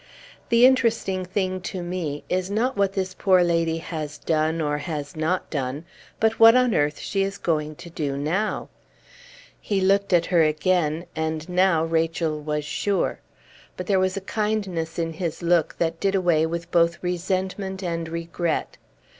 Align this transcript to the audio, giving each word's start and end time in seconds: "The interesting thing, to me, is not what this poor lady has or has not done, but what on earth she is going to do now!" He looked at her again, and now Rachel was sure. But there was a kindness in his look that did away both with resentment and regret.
"The 0.49 0.65
interesting 0.65 1.25
thing, 1.25 1.61
to 1.61 1.83
me, 1.83 2.23
is 2.27 2.49
not 2.49 2.75
what 2.75 2.93
this 2.93 3.13
poor 3.13 3.43
lady 3.43 3.77
has 3.77 4.19
or 4.31 4.79
has 4.79 5.15
not 5.15 5.47
done, 5.51 5.85
but 6.19 6.39
what 6.39 6.55
on 6.55 6.73
earth 6.73 6.99
she 6.99 7.21
is 7.21 7.37
going 7.37 7.75
to 7.75 7.87
do 7.91 8.17
now!" 8.17 8.69
He 9.59 9.79
looked 9.79 10.11
at 10.11 10.25
her 10.25 10.41
again, 10.41 11.05
and 11.15 11.47
now 11.47 11.85
Rachel 11.85 12.39
was 12.41 12.65
sure. 12.65 13.19
But 13.77 13.85
there 13.85 13.99
was 13.99 14.17
a 14.17 14.21
kindness 14.21 14.97
in 14.97 15.13
his 15.13 15.43
look 15.43 15.75
that 15.77 15.99
did 15.99 16.15
away 16.15 16.45
both 16.45 16.71
with 16.73 17.03
resentment 17.03 17.83
and 17.83 18.09
regret. 18.09 18.77